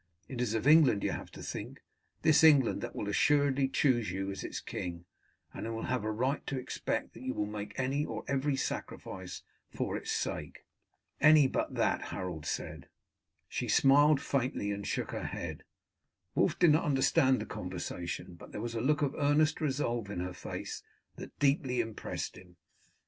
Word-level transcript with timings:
It 0.27 0.41
is 0.41 0.55
of 0.55 0.65
England 0.65 1.03
you 1.03 1.11
have 1.11 1.29
to 1.33 1.43
think 1.43 1.79
this 2.23 2.43
England 2.43 2.81
that 2.81 2.95
will 2.95 3.07
assuredly 3.07 3.67
choose 3.67 4.09
you 4.09 4.31
as 4.31 4.43
its 4.43 4.59
king, 4.59 5.05
and 5.53 5.67
who 5.67 5.73
will 5.73 5.83
have 5.93 6.03
a 6.03 6.11
right 6.11 6.43
to 6.47 6.57
expect 6.57 7.13
that 7.13 7.21
you 7.21 7.35
will 7.35 7.45
make 7.45 7.77
any 7.77 8.03
or 8.03 8.23
every 8.27 8.55
sacrifice 8.55 9.43
for 9.69 9.95
its 9.95 10.09
sake." 10.09 10.65
"Any 11.19 11.47
but 11.47 11.75
that," 11.75 12.01
Harold 12.05 12.47
said. 12.47 12.87
She 13.47 13.67
smiled 13.67 14.19
faintly 14.19 14.71
and 14.71 14.87
shook 14.87 15.11
her 15.11 15.25
head. 15.27 15.61
Wulf 16.33 16.57
did 16.57 16.71
not 16.71 16.83
understand 16.85 17.39
the 17.39 17.45
conversation, 17.45 18.33
but 18.33 18.51
there 18.51 18.59
was 18.61 18.73
a 18.73 18.81
look 18.81 19.03
of 19.03 19.13
earnest 19.19 19.61
resolve 19.61 20.09
in 20.09 20.19
her 20.21 20.33
face 20.33 20.81
that 21.17 21.37
deeply 21.37 21.79
impressed 21.79 22.35
him. 22.37 22.55